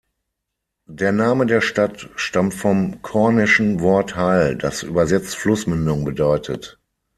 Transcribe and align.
Der 0.89 1.11
Name 1.11 1.45
der 1.45 1.61
Stadt 1.61 2.09
stammt 2.15 2.55
vom 2.55 3.03
kornischen 3.03 3.81
Wort 3.81 4.17
"heyl", 4.17 4.55
das 4.57 4.81
übersetzt 4.81 5.35
Flussmündung 5.35 6.05
bedeutet. 6.05 6.79